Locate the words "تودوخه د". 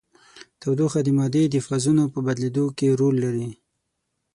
0.61-1.09